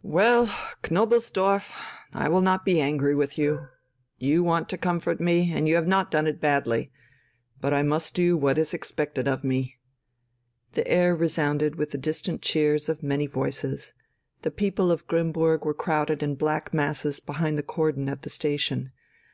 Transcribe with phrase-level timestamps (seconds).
[0.00, 0.46] "Well,
[0.84, 1.70] Knobelsdorff,
[2.14, 3.66] I will not be angry with you.
[4.16, 6.90] You want to comfort me, and you have not done it badly.
[7.60, 9.76] But I must do what is expected of me...."
[10.72, 13.92] The air resounded with the distant cheers of many voices.
[14.40, 18.90] The people of Grimmburg were crowded in black masses behind the cordon at the station.